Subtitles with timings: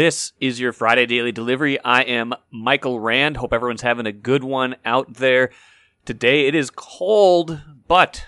[0.00, 1.78] This is your Friday Daily Delivery.
[1.84, 3.36] I am Michael Rand.
[3.36, 5.50] Hope everyone's having a good one out there.
[6.06, 8.24] Today it is cold, but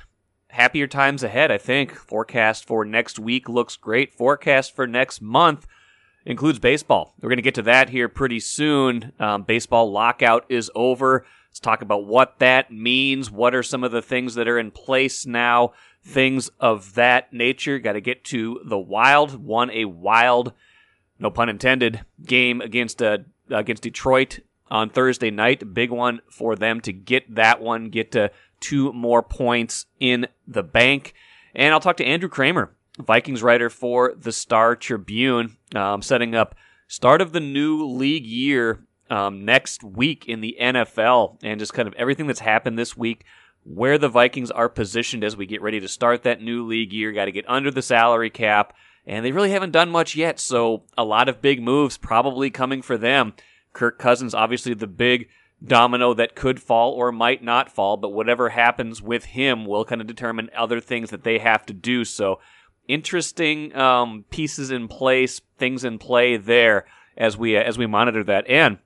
[0.48, 1.94] happier times ahead, I think.
[1.94, 4.12] Forecast for next week looks great.
[4.12, 5.66] Forecast for next month
[6.26, 7.14] includes baseball.
[7.22, 9.14] We're going to get to that here pretty soon.
[9.18, 11.24] Um, baseball lockout is over.
[11.48, 13.30] Let's talk about what that means.
[13.30, 15.72] What are some of the things that are in place now?
[16.04, 17.78] Things of that nature.
[17.78, 19.42] Got to get to the Wild.
[19.42, 20.52] Won a wild
[21.22, 23.18] no pun intended, game against uh,
[23.48, 24.40] against Detroit
[24.70, 25.72] on Thursday night.
[25.72, 28.30] Big one for them to get that one, get to
[28.60, 31.14] two more points in the bank.
[31.54, 36.56] And I'll talk to Andrew Kramer, Vikings writer for the Star Tribune, um, setting up
[36.88, 41.86] start of the new league year um, next week in the NFL, and just kind
[41.86, 43.24] of everything that's happened this week.
[43.64, 47.12] Where the Vikings are positioned as we get ready to start that new league year.
[47.12, 48.74] Got to get under the salary cap
[49.06, 50.38] and they really haven't done much yet.
[50.38, 53.34] So a lot of big moves probably coming for them.
[53.72, 55.28] Kirk Cousins, obviously the big
[55.64, 60.00] domino that could fall or might not fall, but whatever happens with him will kind
[60.00, 62.04] of determine other things that they have to do.
[62.04, 62.40] So
[62.88, 68.24] interesting um, pieces in place, things in play there as we uh, as we monitor
[68.24, 68.46] that.
[68.48, 68.78] And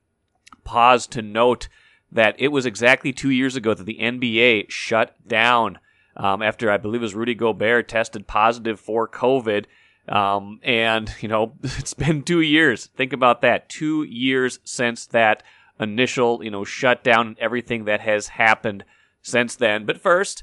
[0.64, 1.69] pause to note
[2.12, 5.78] that it was exactly two years ago that the NBA shut down
[6.17, 9.67] um, after I believe it was Rudy Gobert tested positive for COVID.
[10.08, 12.86] Um, and, you know, it's been two years.
[12.86, 13.68] Think about that.
[13.68, 15.42] Two years since that
[15.78, 18.84] initial, you know, shutdown and everything that has happened
[19.22, 19.84] since then.
[19.84, 20.42] But first,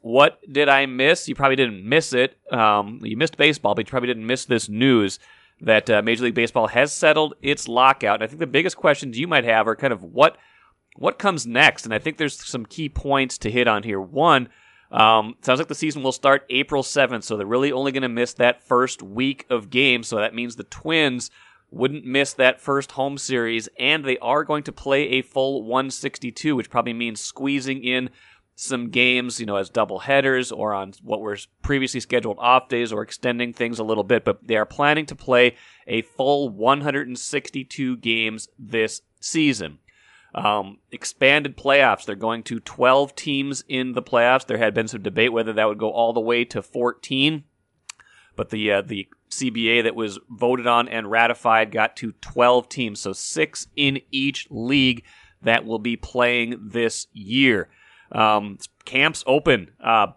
[0.00, 1.28] what did I miss?
[1.28, 2.36] You probably didn't miss it.
[2.52, 5.18] Um, you missed baseball, but you probably didn't miss this news
[5.60, 8.16] that uh, Major League Baseball has settled its lockout.
[8.16, 10.36] And I think the biggest questions you might have are kind of what
[10.96, 11.84] what comes next.
[11.84, 14.00] And I think there's some key points to hit on here.
[14.00, 14.48] One,
[14.90, 18.08] um, sounds like the season will start April 7th, so they're really only going to
[18.08, 20.08] miss that first week of games.
[20.08, 21.30] So that means the Twins
[21.70, 26.54] wouldn't miss that first home series, and they are going to play a full 162,
[26.54, 28.10] which probably means squeezing in
[28.54, 32.90] some games, you know, as double headers or on what were previously scheduled off days
[32.90, 34.24] or extending things a little bit.
[34.24, 39.78] But they are planning to play a full 162 games this season.
[40.36, 42.04] Um, expanded playoffs.
[42.04, 44.46] They're going to 12 teams in the playoffs.
[44.46, 47.44] There had been some debate whether that would go all the way to 14,
[48.36, 53.00] but the uh, the CBA that was voted on and ratified got to 12 teams,
[53.00, 55.04] so six in each league
[55.42, 57.68] that will be playing this year.
[58.12, 60.08] Um, camps open uh,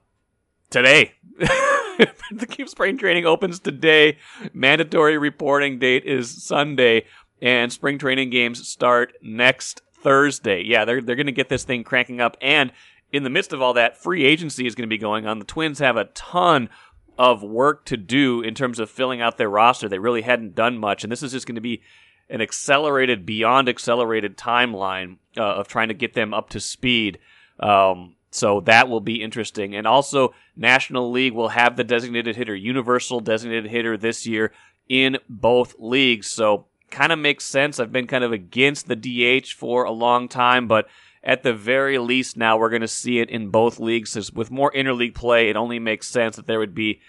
[0.69, 1.13] today.
[1.37, 4.17] the Keep Spring Training opens today.
[4.53, 7.05] Mandatory reporting date is Sunday,
[7.41, 10.63] and spring training games start next Thursday.
[10.63, 12.71] Yeah, they're they're going to get this thing cranking up, and
[13.11, 15.39] in the midst of all that, free agency is going to be going on.
[15.39, 16.69] The Twins have a ton
[17.17, 19.89] of work to do in terms of filling out their roster.
[19.89, 21.81] They really hadn't done much, and this is just going to be
[22.29, 27.19] an accelerated, beyond accelerated timeline uh, of trying to get them up to speed.
[27.59, 29.75] Um, so that will be interesting.
[29.75, 34.53] And also, National League will have the designated hitter, universal designated hitter this year
[34.87, 36.27] in both leagues.
[36.27, 37.79] So kind of makes sense.
[37.79, 40.87] I've been kind of against the DH for a long time, but
[41.23, 44.31] at the very least now we're going to see it in both leagues.
[44.31, 47.01] With more interleague play, it only makes sense that there would be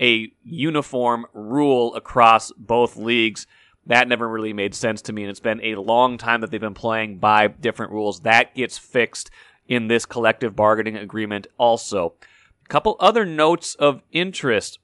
[0.00, 3.46] a uniform rule across both leagues.
[3.86, 6.60] That never really made sense to me, and it's been a long time that they've
[6.60, 8.20] been playing by different rules.
[8.20, 9.30] That gets fixed
[9.66, 12.14] in this collective bargaining agreement also.
[12.64, 14.78] A couple other notes of interest.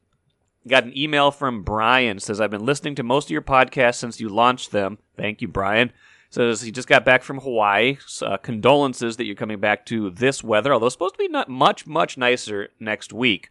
[0.66, 2.19] Got an email from Brian.
[2.19, 4.98] Says, I've been listening to most of your podcasts since you launched them.
[5.16, 5.92] Thank you, Brian.
[6.30, 7.98] Says he just got back from Hawaii.
[8.22, 11.48] Uh, condolences that you're coming back to this weather, although it's supposed to be not
[11.48, 13.50] much, much nicer next week.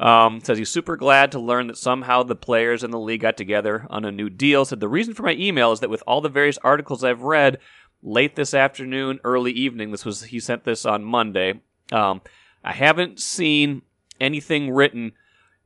[0.00, 3.36] Um, says he's super glad to learn that somehow the players in the league got
[3.36, 4.64] together on a new deal.
[4.64, 7.58] Said the reason for my email is that with all the various articles I've read
[8.02, 11.60] late this afternoon, early evening, this was he sent this on Monday.
[11.90, 12.20] Um,
[12.62, 13.82] I haven't seen
[14.20, 15.12] anything written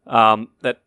[0.06, 0.82] um, that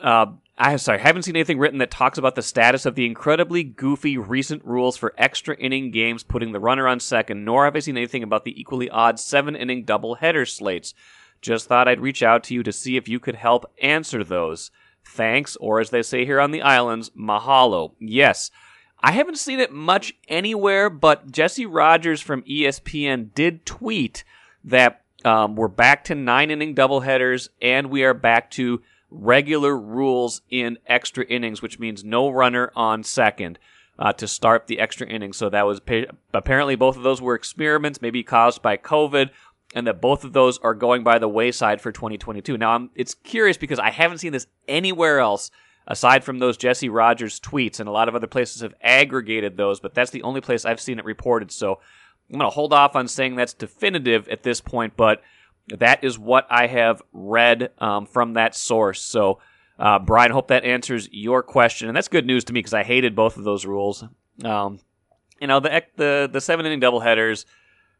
[0.00, 0.26] uh,
[0.62, 4.18] I sorry, haven't seen anything written that talks about the status of the incredibly goofy
[4.18, 7.96] recent rules for extra inning games putting the runner on second, nor have I seen
[7.96, 10.92] anything about the equally odd seven inning double header slates.
[11.40, 14.70] Just thought I'd reach out to you to see if you could help answer those.
[15.02, 17.92] Thanks, or as they say here on the islands, mahalo.
[17.98, 18.50] Yes.
[19.02, 24.24] I haven't seen it much anywhere, but Jesse Rogers from ESPN did tweet
[24.62, 30.42] that um, we're back to nine inning doubleheaders and we are back to regular rules
[30.50, 33.58] in extra innings, which means no runner on second
[33.98, 35.32] uh, to start the extra inning.
[35.32, 35.80] So that was
[36.32, 39.30] apparently both of those were experiments, maybe caused by COVID,
[39.74, 42.56] and that both of those are going by the wayside for 2022.
[42.56, 45.50] Now, I'm, it's curious because I haven't seen this anywhere else
[45.86, 49.80] aside from those Jesse Rogers tweets, and a lot of other places have aggregated those,
[49.80, 51.52] but that's the only place I've seen it reported.
[51.52, 51.80] So
[52.32, 55.22] I'm going to hold off on saying that's definitive at this point, but
[55.68, 59.00] that is what I have read um, from that source.
[59.02, 59.40] So,
[59.78, 62.84] uh, Brian, hope that answers your question, and that's good news to me because I
[62.84, 64.04] hated both of those rules.
[64.44, 64.78] Um,
[65.40, 67.44] you know, the the the seven inning doubleheaders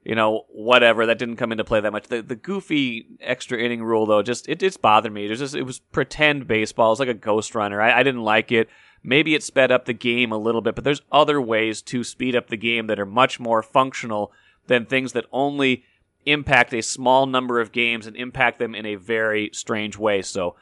[0.04, 1.06] you know, whatever.
[1.06, 2.08] That didn't come into play that much.
[2.08, 5.26] The the goofy extra inning rule though, just it bothered me.
[5.26, 6.92] It was just it was pretend baseball.
[6.92, 7.80] It's like a ghost runner.
[7.80, 8.68] I, I didn't like it.
[9.02, 12.36] Maybe it sped up the game a little bit, but there's other ways to speed
[12.36, 14.32] up the game that are much more functional
[14.66, 15.84] than things that only
[16.26, 20.20] impact a small number of games and impact them in a very strange way.
[20.20, 20.54] So,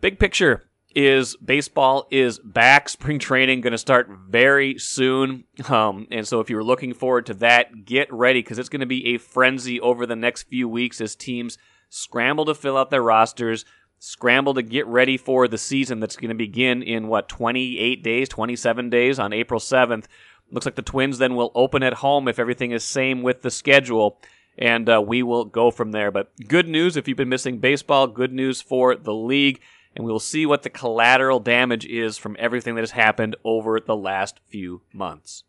[0.00, 2.88] big picture, is baseball is back.
[2.94, 5.44] Spring training going to start very soon.
[5.68, 8.86] Um, and so if you're looking forward to that, get ready because it's going to
[8.86, 11.58] be a frenzy over the next few weeks as teams
[11.88, 13.64] scramble to fill out their rosters,
[13.98, 18.28] scramble to get ready for the season that's going to begin in what, 28 days,
[18.28, 20.04] 27 days on April 7th.
[20.50, 23.50] Looks like the Twins then will open at home if everything is same with the
[23.50, 24.20] schedule.
[24.56, 26.10] And uh, we will go from there.
[26.10, 29.60] But good news if you've been missing baseball, good news for the league
[29.96, 33.78] and we will see what the collateral damage is from everything that has happened over
[33.80, 35.44] the last few months.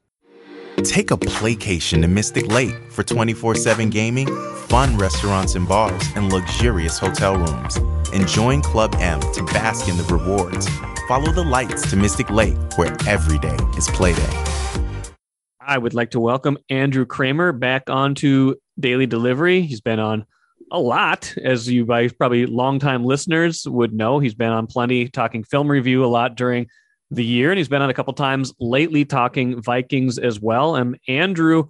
[0.83, 4.27] Take a playcation to Mystic Lake for 24 7 gaming,
[4.67, 7.77] fun restaurants and bars, and luxurious hotel rooms.
[8.13, 10.67] And join Club M to bask in the rewards.
[11.07, 15.13] Follow the lights to Mystic Lake, where every day is playday.
[15.61, 19.61] I would like to welcome Andrew Kramer back onto Daily Delivery.
[19.61, 20.25] He's been on
[20.71, 24.19] a lot, as you by probably longtime listeners would know.
[24.19, 26.67] He's been on plenty talking film review a lot during
[27.15, 30.75] the year, and he's been on a couple times lately talking Vikings as well.
[30.75, 31.69] And Andrew,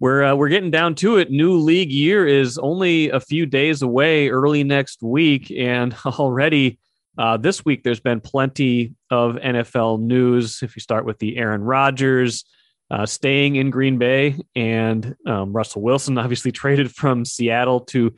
[0.00, 1.30] we're uh, we're getting down to it.
[1.30, 6.78] New league year is only a few days away, early next week, and already
[7.16, 10.62] uh, this week there's been plenty of NFL news.
[10.62, 12.44] If you start with the Aaron Rodgers
[12.90, 18.14] uh, staying in Green Bay, and um, Russell Wilson obviously traded from Seattle to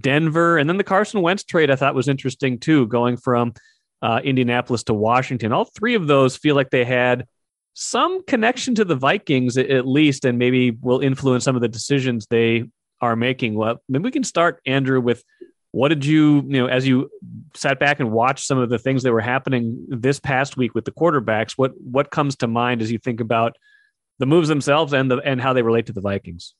[0.00, 3.52] Denver, and then the Carson Wentz trade I thought was interesting too, going from
[4.02, 5.52] uh, Indianapolis to Washington.
[5.52, 7.26] All three of those feel like they had
[7.74, 12.26] some connection to the Vikings at least, and maybe will influence some of the decisions
[12.26, 12.64] they
[13.00, 13.54] are making.
[13.54, 15.22] Well, maybe we can start, Andrew, with
[15.70, 17.10] what did you, you know, as you
[17.54, 20.84] sat back and watched some of the things that were happening this past week with
[20.84, 23.56] the quarterbacks, what what comes to mind as you think about
[24.18, 26.54] the moves themselves and the and how they relate to the Vikings.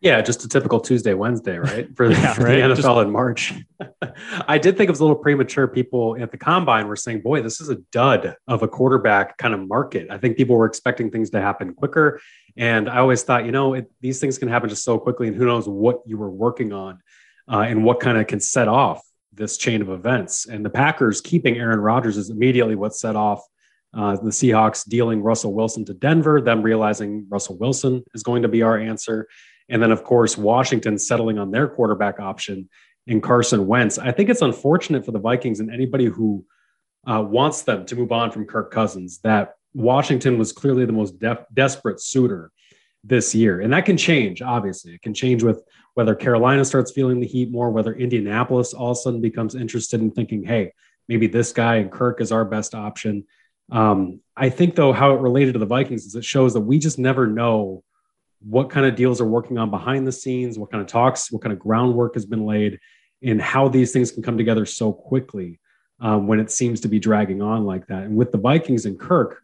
[0.00, 1.94] Yeah, just a typical Tuesday, Wednesday, right?
[1.94, 2.54] For the, yeah, for right?
[2.56, 3.54] the NFL just, in March.
[4.48, 5.68] I did think it was a little premature.
[5.68, 9.52] People at the combine were saying, boy, this is a dud of a quarterback kind
[9.52, 10.08] of market.
[10.10, 12.18] I think people were expecting things to happen quicker.
[12.56, 15.28] And I always thought, you know, it, these things can happen just so quickly.
[15.28, 17.00] And who knows what you were working on
[17.50, 20.46] uh, and what kind of can set off this chain of events.
[20.46, 23.42] And the Packers keeping Aaron Rodgers is immediately what set off
[23.92, 28.48] uh, the Seahawks dealing Russell Wilson to Denver, them realizing Russell Wilson is going to
[28.48, 29.28] be our answer.
[29.70, 32.68] And then, of course, Washington settling on their quarterback option
[33.06, 33.98] in Carson Wentz.
[33.98, 36.44] I think it's unfortunate for the Vikings and anybody who
[37.06, 41.18] uh, wants them to move on from Kirk Cousins that Washington was clearly the most
[41.18, 42.50] def- desperate suitor
[43.04, 43.60] this year.
[43.60, 44.94] And that can change, obviously.
[44.94, 45.62] It can change with
[45.94, 50.00] whether Carolina starts feeling the heat more, whether Indianapolis all of a sudden becomes interested
[50.00, 50.72] in thinking, hey,
[51.08, 53.24] maybe this guy and Kirk is our best option.
[53.72, 56.78] Um, I think, though, how it related to the Vikings is it shows that we
[56.78, 57.82] just never know
[58.40, 61.42] what kind of deals are working on behind the scenes, what kind of talks, what
[61.42, 62.78] kind of groundwork has been laid,
[63.22, 65.60] and how these things can come together so quickly
[66.00, 68.04] um, when it seems to be dragging on like that.
[68.04, 69.42] And with the Vikings and Kirk,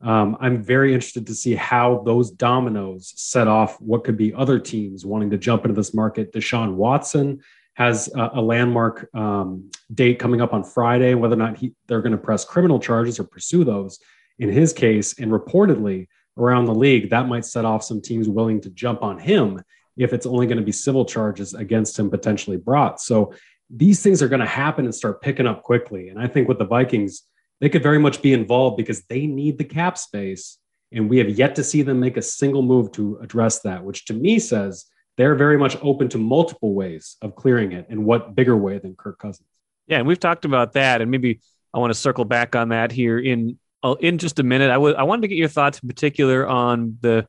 [0.00, 4.60] um, I'm very interested to see how those dominoes set off what could be other
[4.60, 6.32] teams wanting to jump into this market.
[6.32, 7.40] Deshaun Watson
[7.74, 12.02] has a, a landmark um, date coming up on Friday, whether or not he, they're
[12.02, 13.98] going to press criminal charges or pursue those
[14.38, 15.18] in his case.
[15.18, 16.06] And reportedly,
[16.38, 19.62] around the league, that might set off some teams willing to jump on him
[19.96, 23.00] if it's only going to be civil charges against him potentially brought.
[23.00, 23.34] So
[23.68, 26.08] these things are going to happen and start picking up quickly.
[26.08, 27.24] And I think with the Vikings,
[27.60, 30.58] they could very much be involved because they need the cap space.
[30.92, 34.06] And we have yet to see them make a single move to address that, which
[34.06, 37.86] to me says they're very much open to multiple ways of clearing it.
[37.90, 39.48] And what bigger way than Kirk Cousins?
[39.88, 41.40] Yeah, and we've talked about that, and maybe
[41.74, 44.70] I want to circle back on that here in Oh, in just a minute.
[44.70, 47.26] I would I wanted to get your thoughts in particular on the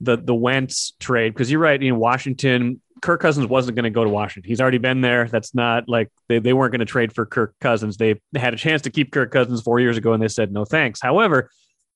[0.00, 1.82] the the Wentz trade because you're right.
[1.82, 4.48] In Washington, Kirk Cousins wasn't going to go to Washington.
[4.48, 5.28] He's already been there.
[5.28, 7.96] That's not like they, they weren't going to trade for Kirk Cousins.
[7.96, 10.64] They, had a chance to keep Kirk Cousins four years ago, and they said no
[10.64, 11.00] thanks.
[11.00, 11.50] However,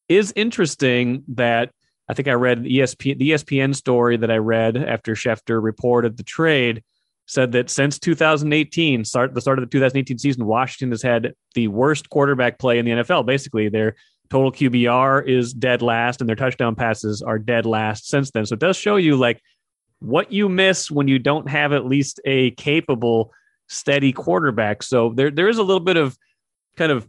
[0.08, 1.70] is interesting that
[2.08, 6.82] I think I read the ESPN story that I read after Schefter reported the trade
[7.30, 11.68] said that since 2018, start the start of the 2018 season, Washington has had the
[11.68, 13.24] worst quarterback play in the NFL.
[13.24, 13.94] Basically, their
[14.30, 18.46] total QBR is dead last, and their touchdown passes are dead last since then.
[18.46, 19.40] So it does show you like
[20.00, 23.32] what you miss when you don't have at least a capable,
[23.68, 24.82] steady quarterback.
[24.82, 26.18] So there there is a little bit of
[26.76, 27.06] kind of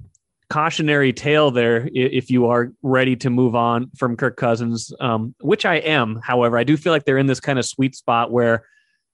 [0.51, 5.65] cautionary tale there if you are ready to move on from Kirk Cousins, um, which
[5.65, 6.19] I am.
[6.21, 8.65] However, I do feel like they're in this kind of sweet spot where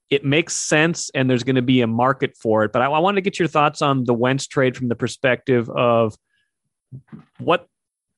[0.10, 2.72] it makes sense and there's going to be a market for it.
[2.72, 5.70] But I, I want to get your thoughts on the Wentz trade from the perspective
[5.70, 6.16] of
[7.40, 7.68] what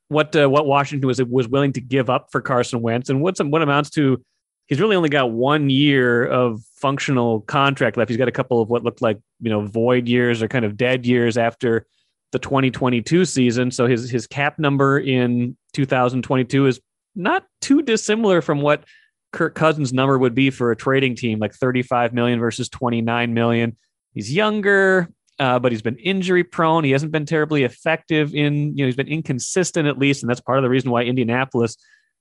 [0.10, 3.42] what uh, what Washington was was willing to give up for Carson Wentz and what's
[3.42, 4.24] what amounts to
[4.68, 8.10] he's really only got one year of functional contract left.
[8.10, 10.78] He's got a couple of what looked like you know void years or kind of
[10.78, 11.86] dead years after
[12.32, 13.72] the 2022 season.
[13.72, 16.80] So his his cap number in 2022 is
[17.16, 18.84] not too dissimilar from what
[19.32, 23.78] Kirk Cousins' number would be for a trading team, like 35 million versus 29 million.
[24.14, 26.84] He's younger, uh, but he's been injury prone.
[26.84, 30.42] He hasn't been terribly effective in, you know, he's been inconsistent at least, and that's
[30.42, 31.78] part of the reason why Indianapolis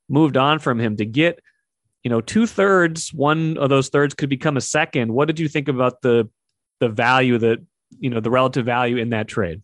[0.09, 1.41] moved on from him to get,
[2.03, 3.12] you know, two thirds.
[3.12, 5.12] One of those thirds could become a second.
[5.12, 6.29] What did you think about the
[6.81, 7.59] the value that
[7.99, 9.62] you know the relative value in that trade?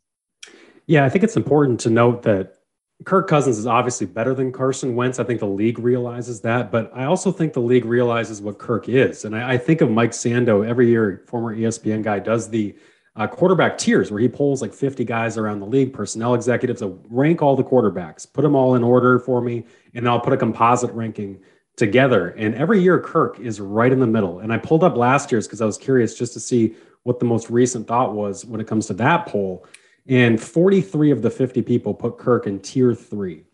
[0.86, 2.56] Yeah, I think it's important to note that
[3.04, 5.18] Kirk Cousins is obviously better than Carson Wentz.
[5.18, 8.88] I think the league realizes that, but I also think the league realizes what Kirk
[8.88, 9.24] is.
[9.24, 12.74] And I, I think of Mike Sando every year, former ESPN guy, does the
[13.16, 16.98] uh, quarterback tiers where he pulls like 50 guys around the league, personnel executives, to
[17.10, 20.36] rank all the quarterbacks, put them all in order for me, and I'll put a
[20.36, 21.40] composite ranking
[21.76, 22.28] together.
[22.30, 24.40] And every year, Kirk is right in the middle.
[24.40, 27.24] And I pulled up last year's because I was curious just to see what the
[27.24, 29.66] most recent thought was when it comes to that poll.
[30.06, 33.44] And 43 of the 50 people put Kirk in tier three.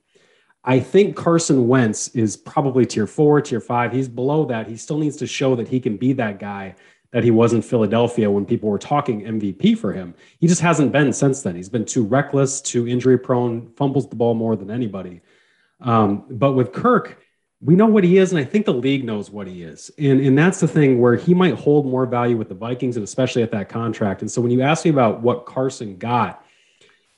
[0.64, 3.92] I think Carson Wentz is probably tier four, tier five.
[3.92, 4.66] He's below that.
[4.66, 6.75] He still needs to show that he can be that guy
[7.12, 10.14] that he was in Philadelphia when people were talking MVP for him.
[10.38, 11.57] He just hasn't been since then.
[11.57, 15.21] He's been too reckless, too injury prone, fumbles the ball more than anybody.
[15.80, 17.19] Um, but with Kirk,
[17.62, 19.90] we know what he is, and I think the league knows what he is.
[19.99, 23.05] And, and that's the thing where he might hold more value with the Vikings, and
[23.05, 24.23] especially at that contract.
[24.23, 26.45] And so when you ask me about what Carson got,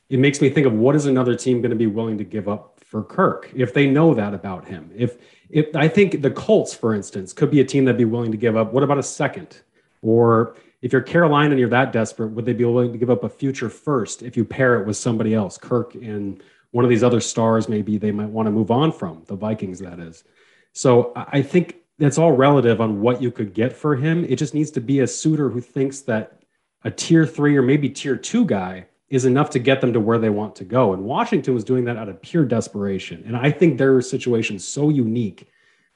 [0.08, 2.48] it makes me think of what is another team going to be willing to give
[2.48, 4.90] up for Kirk if they know that about him.
[4.94, 5.16] If
[5.48, 8.38] if I think the Colts, for instance, could be a team that'd be willing to
[8.38, 8.72] give up.
[8.72, 9.60] What about a second?
[10.02, 13.22] Or if you're Carolina and you're that desperate, would they be willing to give up
[13.22, 16.42] a future first if you pair it with somebody else, Kirk and
[16.72, 17.68] one of these other stars?
[17.68, 19.78] Maybe they might want to move on from the Vikings.
[19.78, 20.24] That is.
[20.72, 24.24] So I think that's all relative on what you could get for him.
[24.24, 26.42] It just needs to be a suitor who thinks that
[26.84, 30.18] a tier three or maybe tier two guy is enough to get them to where
[30.18, 30.94] they want to go.
[30.94, 33.22] And Washington was doing that out of pure desperation.
[33.26, 35.48] And I think their situation is so unique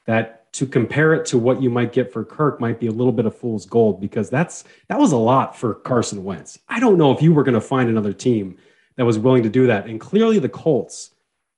[0.04, 3.12] that to compare it to what you might get for Kirk might be a little
[3.12, 6.58] bit of fool's gold because that's that was a lot for Carson Wentz.
[6.68, 8.56] I don't know if you were going to find another team
[8.96, 9.86] that was willing to do that.
[9.86, 11.10] And clearly the Colts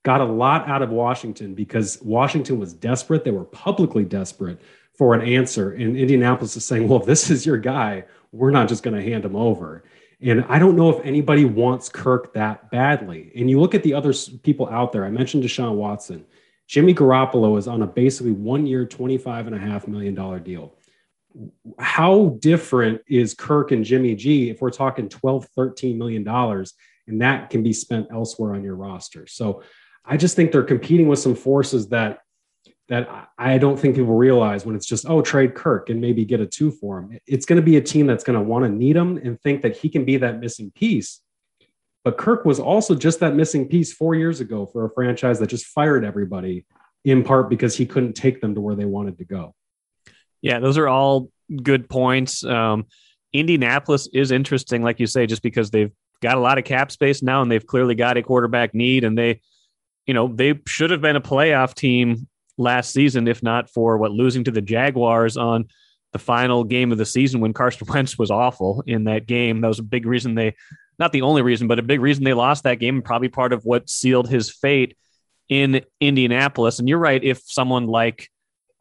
[0.03, 3.23] got a lot out of Washington because Washington was desperate.
[3.23, 4.59] They were publicly desperate
[4.93, 5.71] for an answer.
[5.71, 9.03] And Indianapolis is saying, well, if this is your guy, we're not just going to
[9.03, 9.83] hand him over.
[10.21, 13.31] And I don't know if anybody wants Kirk that badly.
[13.35, 15.05] And you look at the other people out there.
[15.05, 16.25] I mentioned Deshaun Watson.
[16.67, 20.75] Jimmy Garoppolo is on a basically one year, $25.5 million deal.
[21.79, 26.73] How different is Kirk and Jimmy G if we're talking 12, 13 million dollars
[27.09, 29.27] and that can be spent elsewhere on your roster?
[29.27, 29.63] So
[30.05, 32.19] I just think they're competing with some forces that
[32.89, 36.41] that I don't think people realize when it's just, oh, trade Kirk and maybe get
[36.41, 37.19] a two for him.
[37.27, 39.61] It's going to be a team that's going to want to need him and think
[39.61, 41.21] that he can be that missing piece.
[42.03, 45.47] But Kirk was also just that missing piece four years ago for a franchise that
[45.51, 46.65] just fired everybody
[47.05, 49.53] in part because he couldn't take them to where they wanted to go.
[50.41, 51.29] Yeah, those are all
[51.61, 52.43] good points.
[52.43, 52.87] Um,
[53.33, 57.21] Indianapolis is interesting, like you say, just because they've got a lot of cap space
[57.21, 59.41] now and they've clearly got a quarterback need and they,
[60.05, 64.11] you know, they should have been a playoff team last season, if not for what
[64.11, 65.67] losing to the Jaguars on
[66.11, 69.61] the final game of the season when Carson Wentz was awful in that game.
[69.61, 70.55] That was a big reason they,
[70.97, 73.53] not the only reason, but a big reason they lost that game, and probably part
[73.53, 74.97] of what sealed his fate
[75.47, 76.79] in Indianapolis.
[76.79, 78.29] And you're right, if someone like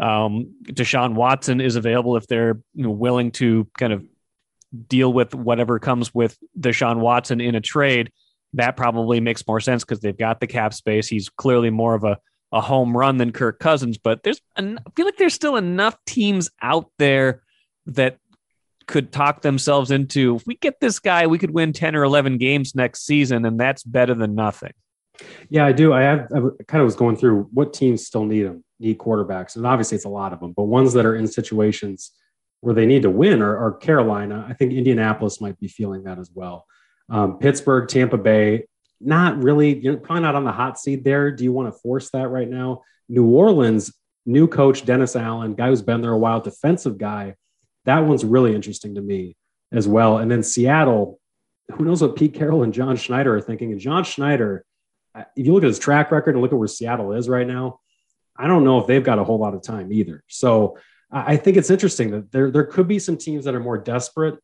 [0.01, 4.05] um, Deshaun Watson is available, if they're you know, willing to kind of
[4.89, 8.13] deal with whatever comes with Deshaun Watson in a trade,
[8.55, 11.09] that probably makes more sense because they've got the cap space.
[11.09, 12.19] He's clearly more of a
[12.53, 14.63] a home run than Kirk Cousins, but there's I
[14.97, 17.43] feel like there's still enough teams out there
[17.87, 18.19] that
[18.87, 22.39] could talk themselves into if we get this guy, we could win 10 or 11
[22.39, 24.73] games next season, and that's better than nothing.
[25.51, 25.93] Yeah, I do.
[25.93, 29.57] I have I kind of was going through what teams still need them, need quarterbacks,
[29.57, 32.13] and obviously it's a lot of them, but ones that are in situations
[32.61, 34.47] where they need to win are, are Carolina.
[34.49, 36.67] I think Indianapolis might be feeling that as well.
[37.09, 38.67] Um, Pittsburgh, Tampa Bay,
[39.01, 41.31] not really, you're probably not on the hot seat there.
[41.31, 42.83] Do you want to force that right now?
[43.09, 43.93] New Orleans,
[44.27, 47.35] new coach Dennis Allen, guy who's been there a while, defensive guy.
[47.85, 49.37] That one's really interesting to me
[49.73, 50.19] as well.
[50.19, 51.21] And then Seattle,
[51.73, 53.73] who knows what Pete Carroll and John Schneider are thinking?
[53.73, 54.65] And John Schneider,
[55.37, 57.81] if you look at his track record and look at where Seattle is right now,
[58.37, 60.23] I don't know if they've got a whole lot of time either.
[60.29, 60.79] So
[61.11, 64.39] I think it's interesting that there there could be some teams that are more desperate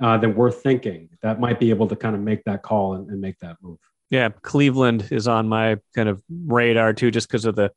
[0.00, 3.08] uh, than we're thinking that might be able to kind of make that call and,
[3.10, 3.78] and make that move.
[4.10, 7.70] Yeah, Cleveland is on my kind of radar too, just because of the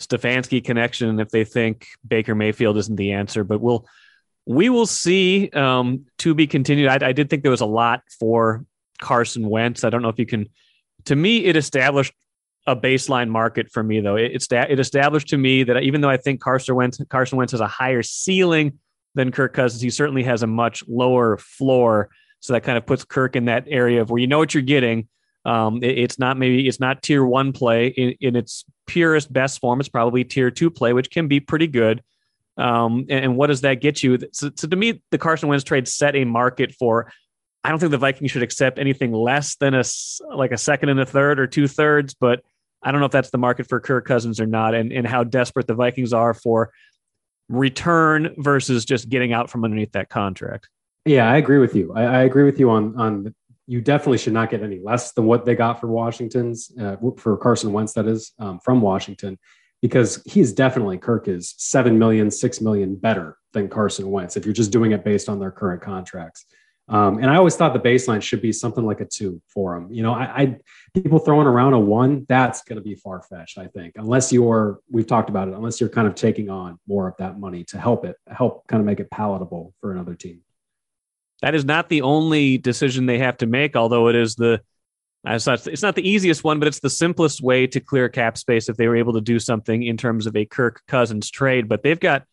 [0.00, 1.18] Stefanski connection.
[1.20, 3.86] If they think Baker Mayfield isn't the answer, but we'll
[4.46, 5.50] we will see.
[5.50, 6.88] Um, to be continued.
[6.88, 8.64] I, I did think there was a lot for
[9.00, 9.84] Carson Wentz.
[9.84, 10.48] I don't know if you can.
[11.06, 12.12] To me, it established
[12.66, 14.16] a baseline market for me, though.
[14.16, 17.60] It, it established to me that even though I think Carson Wentz Carson Wentz has
[17.60, 18.78] a higher ceiling
[19.14, 22.10] than Kirk Cousins, he certainly has a much lower floor.
[22.40, 24.62] So that kind of puts Kirk in that area of where you know what you're
[24.62, 25.08] getting.
[25.44, 29.60] Um, it, it's not maybe it's not tier one play in, in, its purest best
[29.60, 29.80] form.
[29.80, 32.02] It's probably tier two play, which can be pretty good.
[32.58, 34.18] Um, and, and, what does that get you?
[34.32, 37.10] So, so to me, the Carson Wentz trade set a market for
[37.64, 39.84] I don't think the Vikings should accept anything less than a
[40.34, 42.42] like a second and a third or two thirds, but
[42.82, 45.24] I don't know if that's the market for Kirk Cousins or not, and, and how
[45.24, 46.72] desperate the Vikings are for
[47.48, 50.68] return versus just getting out from underneath that contract.
[51.04, 51.92] Yeah, I agree with you.
[51.94, 53.34] I, I agree with you on on
[53.66, 57.36] you definitely should not get any less than what they got for Washington's uh, for
[57.36, 59.38] Carson Wentz that is um, from Washington
[59.80, 64.54] because he's definitely Kirk is seven million, six million better than Carson Wentz if you're
[64.54, 66.46] just doing it based on their current contracts.
[66.90, 69.92] Um, and I always thought the baseline should be something like a two for them.
[69.92, 70.56] You know, I, I
[70.92, 73.58] people throwing around a one, that's going to be far fetched.
[73.58, 77.06] I think, unless you're, we've talked about it, unless you're kind of taking on more
[77.06, 80.40] of that money to help it, help kind of make it palatable for another team.
[81.42, 84.60] That is not the only decision they have to make, although it is the,
[85.24, 88.36] it's not, it's not the easiest one, but it's the simplest way to clear cap
[88.36, 91.68] space if they were able to do something in terms of a Kirk Cousins trade.
[91.68, 92.24] But they've got,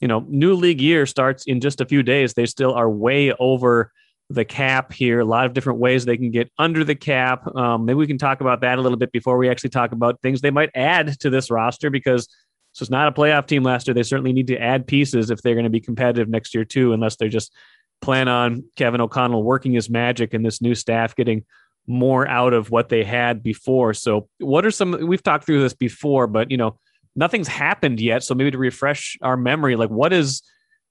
[0.00, 2.34] you know, new league year starts in just a few days.
[2.34, 3.92] They still are way over
[4.30, 5.20] the cap here.
[5.20, 7.46] A lot of different ways they can get under the cap.
[7.54, 10.22] Um, maybe we can talk about that a little bit before we actually talk about
[10.22, 12.26] things they might add to this roster because
[12.72, 13.94] this was not a playoff team last year.
[13.94, 16.92] They certainly need to add pieces if they're going to be competitive next year too,
[16.92, 17.52] unless they're just
[18.00, 21.44] plan on Kevin O'Connell working his magic and this new staff getting
[21.86, 23.92] more out of what they had before.
[23.94, 24.92] So, what are some?
[25.06, 26.78] We've talked through this before, but you know,
[27.16, 28.22] nothing's happened yet.
[28.22, 30.42] So maybe to refresh our memory, like what is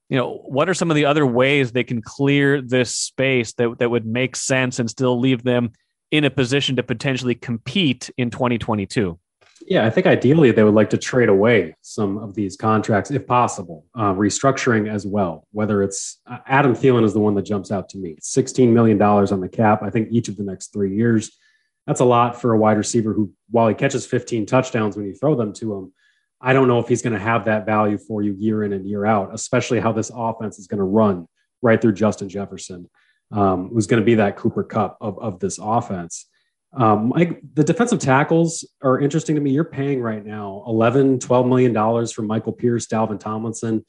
[0.10, 3.78] you know, what are some of the other ways they can clear this space that,
[3.78, 5.72] that would make sense and still leave them
[6.12, 9.20] in a position to potentially compete in 2022?
[9.68, 13.28] Yeah, I think ideally they would like to trade away some of these contracts if
[13.28, 15.46] possible, uh, restructuring as well.
[15.52, 18.18] Whether it's uh, Adam Thielen is the one that jumps out to me.
[18.22, 21.32] $16 million on the cap, I think each of the next three years.
[21.86, 25.14] That's a lot for a wide receiver who, while he catches 15 touchdowns when you
[25.14, 25.94] throw them to him,
[26.42, 28.88] I don't know if he's going to have that value for you year in and
[28.88, 31.28] year out, especially how this offense is going to run
[31.62, 32.90] right through Justin Jefferson,
[33.32, 36.28] um, who's going to be that Cooper Kupp of, of this offense.
[36.74, 39.52] Um, Mike, the defensive tackles are interesting to me.
[39.52, 43.86] You're paying right now 11, 12 million dollars for Michael Pierce, Dalvin Tomlinson.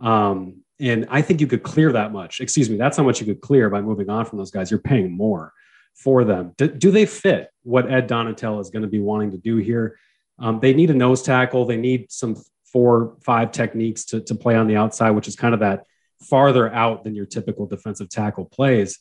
[0.00, 2.40] Um, and I think you could clear that much.
[2.40, 4.70] Excuse me, that's how much you could clear by moving on from those guys.
[4.70, 5.52] You're paying more
[5.94, 6.52] for them.
[6.58, 9.96] Do, do they fit what Ed Donatell is going to be wanting to do here?
[10.38, 11.64] Um, they need a nose tackle.
[11.64, 15.54] They need some four, five techniques to, to play on the outside, which is kind
[15.54, 15.84] of that
[16.20, 18.98] farther out than your typical defensive tackle plays.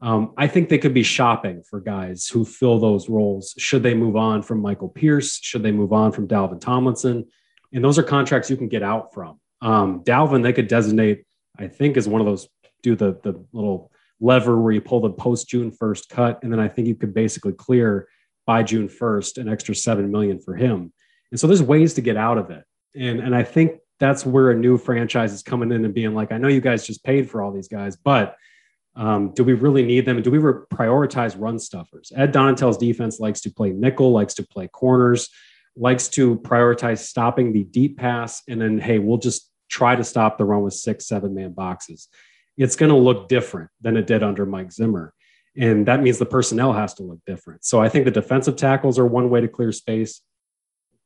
[0.00, 3.54] Um, I think they could be shopping for guys who fill those roles.
[3.56, 5.38] Should they move on from Michael Pierce?
[5.40, 7.26] Should they move on from Dalvin Tomlinson?
[7.72, 9.40] And those are contracts you can get out from.
[9.62, 11.24] Um, Dalvin, they could designate,
[11.58, 12.48] I think, as one of those,
[12.82, 16.40] do the, the little lever where you pull the post June 1st cut.
[16.42, 18.08] And then I think you could basically clear
[18.46, 20.92] by June 1st, an extra 7 million for him.
[21.30, 22.64] And so there's ways to get out of it.
[22.94, 26.32] And, and I think that's where a new franchise is coming in and being like,
[26.32, 28.36] I know you guys just paid for all these guys, but
[28.94, 30.22] um, do we really need them?
[30.22, 32.12] Do we re- prioritize run stuffers?
[32.16, 35.28] Ed Donatell's defense likes to play nickel, likes to play corners,
[35.76, 38.42] likes to prioritize stopping the deep pass.
[38.48, 42.08] And then, hey, we'll just try to stop the run with six, seven man boxes.
[42.56, 45.12] It's going to look different than it did under Mike Zimmer.
[45.58, 47.64] And that means the personnel has to look different.
[47.64, 50.20] So I think the defensive tackles are one way to clear space.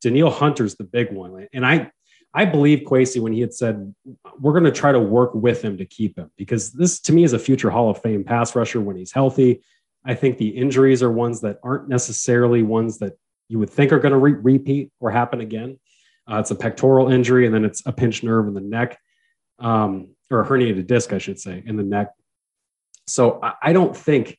[0.01, 1.47] Danielle Hunter's the big one.
[1.53, 1.91] And I,
[2.33, 3.93] I believe Kwesi when he had said,
[4.39, 7.23] we're going to try to work with him to keep him because this to me
[7.23, 9.61] is a future Hall of Fame pass rusher when he's healthy.
[10.05, 13.13] I think the injuries are ones that aren't necessarily ones that
[13.47, 15.79] you would think are going to re- repeat or happen again.
[16.29, 18.97] Uh, it's a pectoral injury and then it's a pinched nerve in the neck.
[19.59, 22.09] um, or a herniated disc, I should say, in the neck.
[23.07, 24.37] So I, I don't think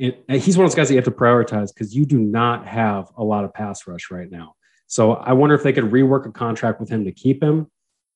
[0.00, 3.10] he's one of those guys that you have to prioritize because you do not have
[3.16, 4.54] a lot of pass rush right now.
[4.86, 7.70] So I wonder if they could rework a contract with him to keep him.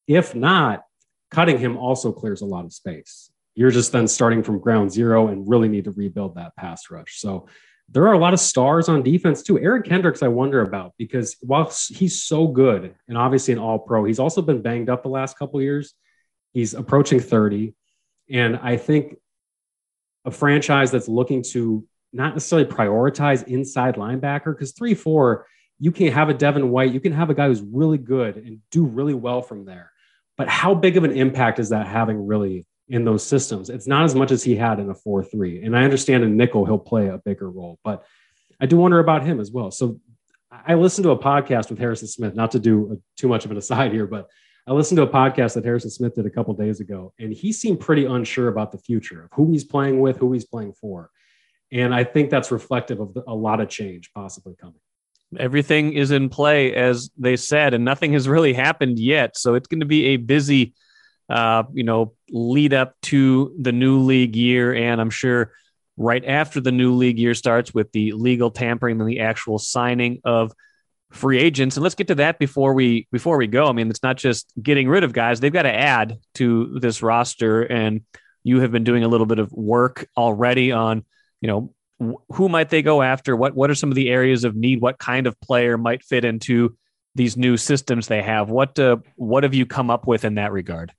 [0.09, 0.83] If not,
[1.31, 3.31] cutting him also clears a lot of space.
[3.55, 7.21] You're just then starting from ground zero and really need to rebuild that pass rush.
[7.21, 7.49] So
[7.89, 9.59] there are a lot of stars on defense too.
[9.59, 14.05] Eric Kendricks, I wonder about because while he's so good and obviously an all pro,
[14.05, 15.95] he's also been banged up the last couple years.
[16.55, 17.75] He's approaching 30.
[18.31, 19.17] And I think
[20.25, 25.47] a franchise that's looking to not necessarily prioritize inside linebacker because 3 4,
[25.79, 28.61] you can have a Devin White, you can have a guy who's really good and
[28.71, 29.91] do really well from there.
[30.37, 33.71] But how big of an impact is that having really in those systems.
[33.71, 35.63] It's not as much as he had in a 4 3.
[35.65, 38.05] And I understand in nickel, he'll play a bigger role, but
[38.61, 39.71] I do wonder about him as well.
[39.71, 40.01] So
[40.51, 43.51] I listened to a podcast with Harrison Smith, not to do a, too much of
[43.51, 44.29] an aside here, but
[44.67, 47.53] I listened to a podcast that Harrison Smith did a couple days ago, and he
[47.53, 51.11] seemed pretty unsure about the future of who he's playing with, who he's playing for.
[51.71, 54.81] And I think that's reflective of a lot of change possibly coming.
[55.39, 59.37] Everything is in play, as they said, and nothing has really happened yet.
[59.37, 60.75] So it's going to be a busy
[61.29, 64.75] uh, you know, lead up to the new league year.
[64.75, 65.53] And I'm sure
[65.97, 70.21] right after the new league year starts with the legal tampering and the actual signing
[70.25, 70.53] of
[71.15, 71.77] free agents.
[71.77, 73.67] And let's get to that before we before we go.
[73.67, 77.03] I mean, it's not just getting rid of guys; they've got to add to this
[77.03, 77.63] roster.
[77.63, 78.03] And
[78.43, 81.05] you have been doing a little bit of work already on,
[81.41, 81.75] you know,
[82.33, 83.37] who might they go after?
[83.37, 84.81] What what are some of the areas of need?
[84.81, 86.77] What kind of player might fit into
[87.15, 88.51] these new systems they have?
[88.51, 90.93] What uh, what have you come up with in that regard?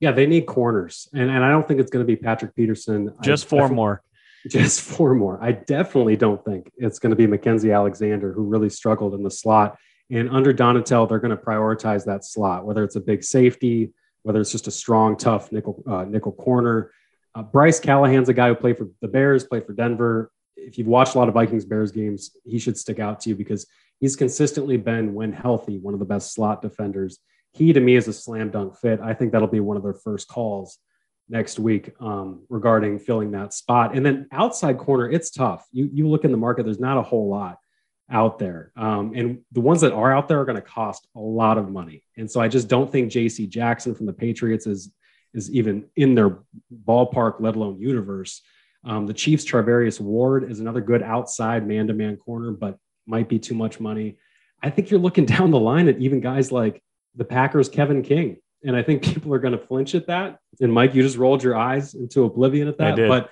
[0.00, 3.14] Yeah, they need corners, and and I don't think it's going to be Patrick Peterson.
[3.22, 4.02] Just I, four more.
[4.48, 5.38] Just four more.
[5.42, 9.30] I definitely don't think it's going to be Mackensie Alexander, who really struggled in the
[9.30, 9.76] slot.
[10.10, 14.40] And under Donatell, they're going to prioritize that slot, whether it's a big safety, whether
[14.40, 16.90] it's just a strong, tough nickel uh, nickel corner.
[17.34, 20.32] Uh, Bryce Callahan's a guy who played for the Bears, played for Denver.
[20.56, 23.36] If you've watched a lot of Vikings Bears games, he should stick out to you
[23.36, 23.66] because
[24.00, 27.20] he's consistently been, when healthy, one of the best slot defenders
[27.52, 29.00] he to me is a slam dunk fit.
[29.00, 30.78] I think that'll be one of their first calls
[31.30, 33.94] next week um, regarding filling that spot.
[33.94, 35.66] And then outside corner, it's tough.
[35.72, 37.58] You you look in the market, there's not a whole lot
[38.10, 41.20] out there, um, and the ones that are out there are going to cost a
[41.20, 42.04] lot of money.
[42.16, 43.46] And so I just don't think J.C.
[43.46, 44.92] Jackson from the Patriots is
[45.32, 46.40] is even in their
[46.84, 48.42] ballpark, let alone universe.
[48.84, 53.54] Um, the Chiefs' Charvarius Ward is another good outside man-to-man corner, but might be too
[53.54, 54.16] much money.
[54.62, 56.82] I think you're looking down the line at even guys like
[57.14, 58.38] the Packers Kevin King.
[58.64, 60.38] And I think people are going to flinch at that.
[60.60, 62.96] And Mike, you just rolled your eyes into oblivion at that.
[63.08, 63.30] But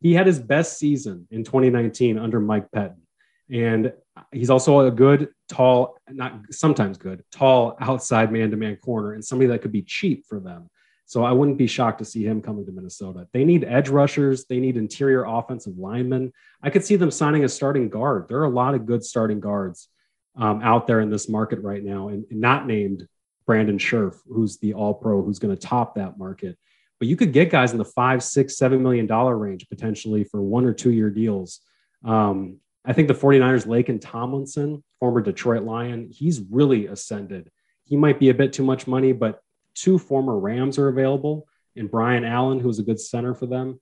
[0.00, 3.02] he had his best season in 2019 under Mike Pettine.
[3.50, 3.92] And
[4.30, 9.24] he's also a good, tall, not sometimes good, tall outside man to man corner and
[9.24, 10.68] somebody that could be cheap for them.
[11.06, 13.26] So I wouldn't be shocked to see him coming to Minnesota.
[13.32, 16.34] They need edge rushers, they need interior offensive linemen.
[16.62, 18.28] I could see them signing a starting guard.
[18.28, 19.88] There are a lot of good starting guards
[20.36, 23.08] um, out there in this market right now and, and not named
[23.48, 26.58] Brandon Scherff, who's the all pro, who's going to top that market.
[26.98, 30.42] But you could get guys in the five, six, seven million dollar range potentially for
[30.42, 31.60] one or two year deals.
[32.04, 37.50] Um, I think the 49ers, Laken Tomlinson, former Detroit Lion, he's really ascended.
[37.84, 39.40] He might be a bit too much money, but
[39.74, 43.80] two former Rams are available, and Brian Allen, who's a good center for them,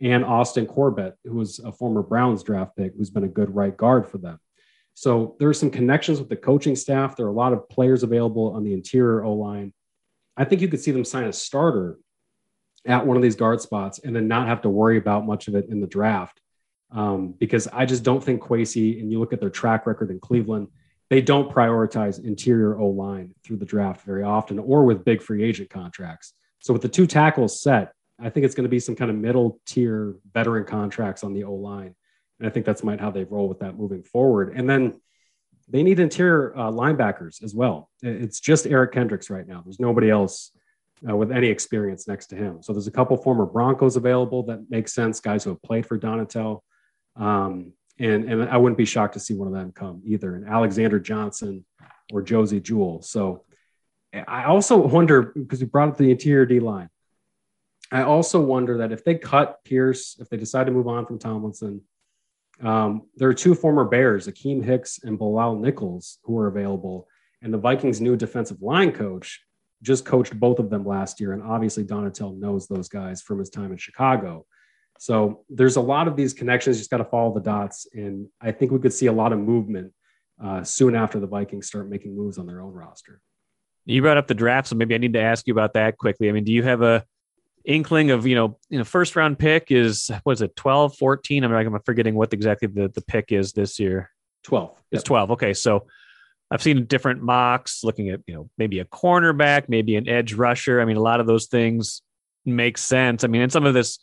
[0.00, 3.76] and Austin Corbett, who was a former Browns draft pick, who's been a good right
[3.76, 4.38] guard for them.
[4.98, 7.14] So there are some connections with the coaching staff.
[7.14, 9.72] There are a lot of players available on the interior O line.
[10.36, 12.00] I think you could see them sign a starter
[12.84, 15.54] at one of these guard spots and then not have to worry about much of
[15.54, 16.40] it in the draft.
[16.90, 20.18] Um, because I just don't think Kwesi, and you look at their track record in
[20.18, 20.66] Cleveland,
[21.10, 25.44] they don't prioritize interior O line through the draft very often or with big free
[25.44, 26.32] agent contracts.
[26.58, 29.16] So with the two tackles set, I think it's going to be some kind of
[29.16, 31.94] middle tier veteran contracts on the O line.
[32.38, 34.52] And I think that's might how they roll with that moving forward.
[34.56, 35.00] And then
[35.68, 37.90] they need interior uh, linebackers as well.
[38.02, 39.62] It's just Eric Kendricks right now.
[39.64, 40.50] There's nobody else
[41.08, 42.62] uh, with any experience next to him.
[42.62, 45.98] So there's a couple former Broncos available that makes sense, guys who have played for
[45.98, 46.60] Donatell.
[47.16, 50.48] Um, and, and I wouldn't be shocked to see one of them come either, and
[50.48, 51.64] Alexander Johnson
[52.12, 53.02] or Josey Jewell.
[53.02, 53.44] So
[54.26, 56.88] I also wonder because you brought up the interior D line.
[57.90, 61.18] I also wonder that if they cut Pierce, if they decide to move on from
[61.18, 61.82] Tomlinson,
[62.62, 67.06] um, there are two former Bears, Akiem Hicks and Bilal Nichols, who are available.
[67.42, 69.40] And the Vikings' new defensive line coach
[69.82, 71.32] just coached both of them last year.
[71.32, 74.44] And obviously, Donatell knows those guys from his time in Chicago.
[74.98, 76.76] So there's a lot of these connections.
[76.76, 77.86] You just got to follow the dots.
[77.92, 79.92] And I think we could see a lot of movement
[80.42, 83.20] uh, soon after the Vikings start making moves on their own roster.
[83.84, 86.28] You brought up the draft, so maybe I need to ask you about that quickly.
[86.28, 87.04] I mean, do you have a
[87.68, 91.44] inkling of, you know, you know, first round pick is was it 12, 14?
[91.44, 94.10] I'm like I'm forgetting what exactly the, the pick is this year.
[94.44, 94.70] 12.
[94.90, 95.04] It's yep.
[95.04, 95.30] 12.
[95.32, 95.54] Okay.
[95.54, 95.86] So
[96.50, 100.80] I've seen different mocks looking at, you know, maybe a cornerback, maybe an edge rusher.
[100.80, 102.00] I mean, a lot of those things
[102.46, 103.22] make sense.
[103.22, 103.98] I mean, and some of this,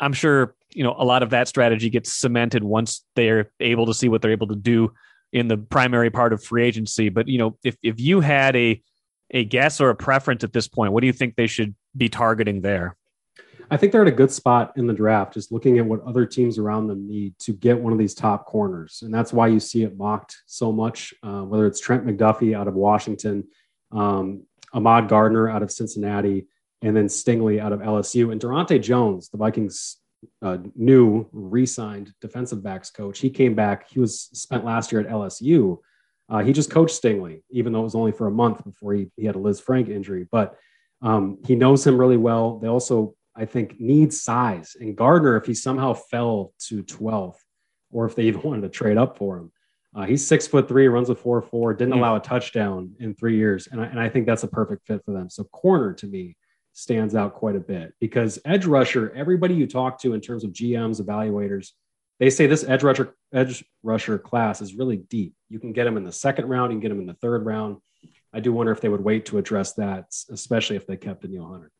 [0.00, 3.94] I'm sure, you know, a lot of that strategy gets cemented once they're able to
[3.94, 4.94] see what they're able to do
[5.32, 7.10] in the primary part of free agency.
[7.10, 8.82] But, you know, if, if you had a,
[9.30, 12.08] a guess or a preference at this point, what do you think they should be
[12.08, 12.96] targeting there?
[13.70, 16.26] I think they're at a good spot in the draft, just looking at what other
[16.26, 19.00] teams around them need to get one of these top corners.
[19.02, 22.68] And that's why you see it mocked so much, uh, whether it's Trent McDuffie out
[22.68, 23.44] of Washington,
[23.90, 26.46] um, Ahmad Gardner out of Cincinnati,
[26.82, 28.32] and then Stingley out of LSU.
[28.32, 29.96] And Daronte Jones, the Vikings'
[30.42, 33.88] uh, new re signed defensive backs coach, he came back.
[33.88, 35.78] He was spent last year at LSU.
[36.28, 39.10] Uh, he just coached Stingley, even though it was only for a month before he,
[39.16, 40.26] he had a Lisfranc injury.
[40.30, 40.56] But
[41.04, 42.58] um, he knows him really well.
[42.58, 44.76] They also I think, need size.
[44.78, 47.38] And Gardner, if he somehow fell to 12th,
[47.90, 49.52] or if they even wanted to trade up for him,
[49.96, 51.98] uh, he's six foot three, runs a four four, didn't mm.
[51.98, 55.04] allow a touchdown in three years, and I, and I think that's a perfect fit
[55.04, 55.30] for them.
[55.30, 56.36] So corner to me
[56.72, 60.50] stands out quite a bit because edge rusher, everybody you talk to in terms of
[60.50, 61.68] GMs, evaluators,
[62.18, 65.34] they say this edge rusher edge rusher class is really deep.
[65.48, 67.46] You can get them in the second round, you can get them in the third
[67.46, 67.76] round.
[68.34, 71.46] I do wonder if they would wait to address that, especially if they kept Danielle
[71.46, 71.70] Hunter.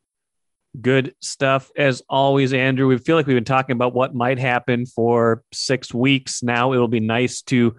[0.80, 2.86] Good stuff as always, Andrew.
[2.86, 6.72] We feel like we've been talking about what might happen for six weeks now.
[6.72, 7.74] It'll be nice to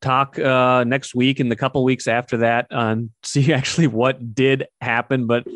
[0.00, 4.66] talk uh, next week and the couple weeks after that and see actually what did
[4.80, 5.26] happen.
[5.26, 5.46] But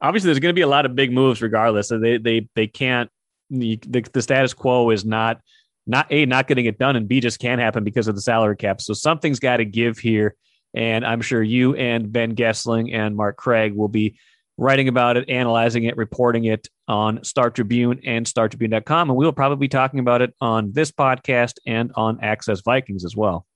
[0.00, 1.88] obviously, there's going to be a lot of big moves regardless.
[1.88, 3.10] So they they they can't.
[3.52, 3.80] The,
[4.12, 5.40] the status quo is not
[5.86, 8.56] not a not getting it done, and b just can't happen because of the salary
[8.56, 8.80] cap.
[8.80, 10.36] So something's got to give here.
[10.74, 14.16] And I'm sure you and Ben Goessling and Mark Craig will be
[14.56, 19.10] writing about it, analyzing it, reporting it on Star Tribune and StarTribune.com.
[19.10, 23.16] And we'll probably be talking about it on this podcast and on Access Vikings as
[23.16, 23.46] well.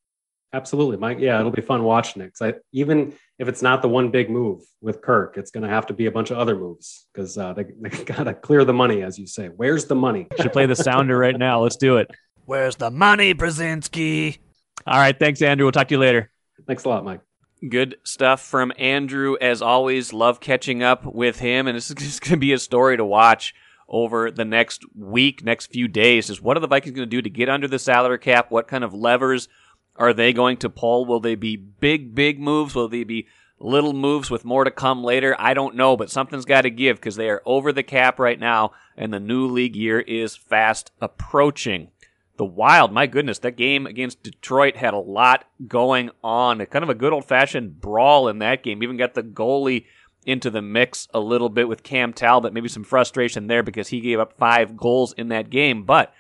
[0.55, 1.19] Absolutely, Mike.
[1.19, 2.33] Yeah, it'll be fun watching it.
[2.41, 5.87] I, even if it's not the one big move with Kirk, it's going to have
[5.87, 8.73] to be a bunch of other moves because uh, they, they got to clear the
[8.73, 9.49] money, as you say.
[9.49, 10.29] Where's the money?
[10.41, 11.61] Should play the sounder right now.
[11.61, 12.11] Let's do it.
[12.47, 14.39] Where's the money, Brzezinski?
[14.87, 15.19] All right.
[15.19, 15.65] Thanks, Andrew.
[15.67, 16.31] We'll talk to you later.
[16.67, 17.21] Thanks a lot, Mike.
[17.69, 19.37] Good stuff from Andrew.
[19.41, 21.67] As always, love catching up with him.
[21.67, 23.55] And this is just going to be a story to watch
[23.89, 26.31] over the next week, next few days.
[26.31, 28.51] Is what are the Vikings going to do to get under the salary cap?
[28.51, 29.49] What kind of levers
[29.97, 31.05] are they going to pull?
[31.07, 32.75] Will they be big, big moves?
[32.75, 33.27] Will they be
[33.59, 35.37] little moves with more to come later?
[35.39, 38.39] I don't know, but something's got to give because they are over the cap right
[38.39, 41.91] now, and the new league year is fast approaching
[42.37, 46.65] the Wild, my goodness, that game against Detroit had a lot going on.
[46.67, 48.83] Kind of a good old fashioned brawl in that game.
[48.83, 49.87] Even got the goalie
[50.27, 52.53] into the mix a little bit with Cam Talbot.
[52.53, 55.85] Maybe some frustration there because he gave up five goals in that game.
[55.85, 56.13] But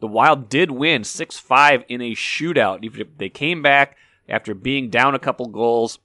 [0.00, 3.18] the Wild did win 6 5 in a shootout.
[3.18, 3.96] They came back
[4.28, 6.00] after being down a couple goals.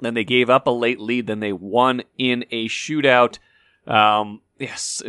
[0.00, 1.26] Then they gave up a late lead.
[1.26, 3.38] Then they won in a shootout.
[3.86, 5.02] Um, yes,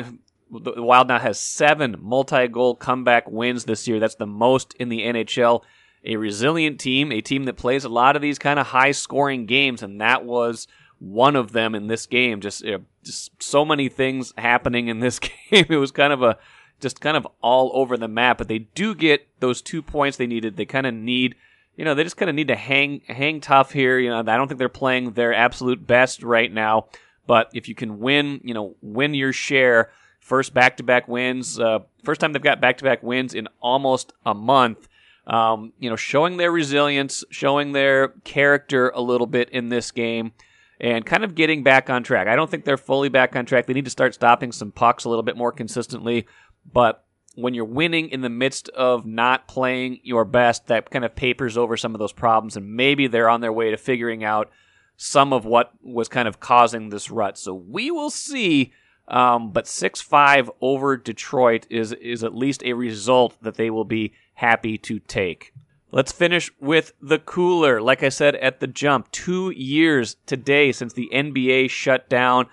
[0.51, 3.99] the Wild now has seven multi-goal comeback wins this year.
[3.99, 5.63] That's the most in the NHL.
[6.03, 9.83] A resilient team, a team that plays a lot of these kind of high-scoring games,
[9.83, 10.67] and that was
[10.99, 12.41] one of them in this game.
[12.41, 15.65] Just, you know, just so many things happening in this game.
[15.69, 16.37] It was kind of a
[16.81, 18.37] just kind of all over the map.
[18.37, 20.57] But they do get those two points they needed.
[20.57, 21.35] They kind of need,
[21.75, 23.99] you know, they just kind of need to hang hang tough here.
[23.99, 26.87] You know, I don't think they're playing their absolute best right now.
[27.27, 31.59] But if you can win, you know, win your share First back to back wins.
[31.59, 34.87] Uh, first time they've got back to back wins in almost a month.
[35.27, 40.31] Um, you know, showing their resilience, showing their character a little bit in this game,
[40.79, 42.27] and kind of getting back on track.
[42.27, 43.65] I don't think they're fully back on track.
[43.65, 46.27] They need to start stopping some pucks a little bit more consistently.
[46.71, 47.03] But
[47.35, 51.57] when you're winning in the midst of not playing your best, that kind of papers
[51.57, 54.49] over some of those problems, and maybe they're on their way to figuring out
[54.97, 57.37] some of what was kind of causing this rut.
[57.37, 58.73] So we will see
[59.11, 63.85] um, but 6 5 over Detroit is, is at least a result that they will
[63.85, 65.53] be happy to take.
[65.91, 67.81] Let's finish with the cooler.
[67.81, 72.47] Like I said at the jump, two years today since the NBA shut down.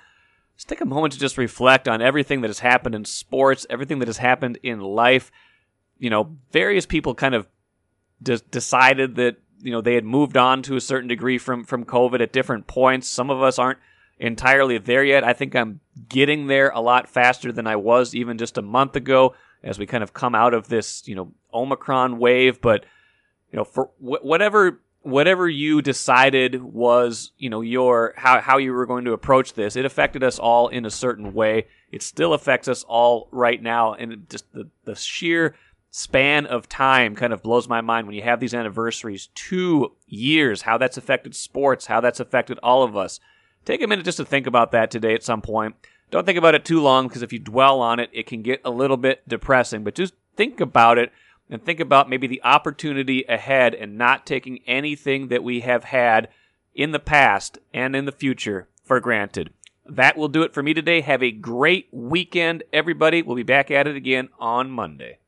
[0.56, 4.00] Let's take a moment to just reflect on everything that has happened in sports, everything
[4.00, 5.30] that has happened in life.
[5.98, 7.46] You know, various people kind of
[8.20, 11.84] de- decided that you know they had moved on to a certain degree from from
[11.84, 13.08] COVID at different points.
[13.08, 13.78] Some of us aren't
[14.18, 15.24] entirely there yet.
[15.24, 18.96] I think I'm getting there a lot faster than I was even just a month
[18.96, 22.60] ago as we kind of come out of this, you know, Omicron wave.
[22.60, 22.84] But,
[23.52, 28.72] you know, for wh- whatever whatever you decided was, you know, your how how you
[28.72, 31.66] were going to approach this, it affected us all in a certain way.
[31.90, 35.54] It still affects us all right now, and just the the sheer
[35.90, 39.28] span of time kind of blows my mind when you have these anniversaries.
[39.34, 43.20] Two years, how that's affected sports, how that's affected all of us.
[43.68, 45.76] Take a minute just to think about that today at some point.
[46.10, 48.62] Don't think about it too long because if you dwell on it, it can get
[48.64, 49.84] a little bit depressing.
[49.84, 51.12] But just think about it
[51.50, 56.30] and think about maybe the opportunity ahead and not taking anything that we have had
[56.74, 59.50] in the past and in the future for granted.
[59.84, 61.02] That will do it for me today.
[61.02, 63.20] Have a great weekend, everybody.
[63.20, 65.18] We'll be back at it again on Monday.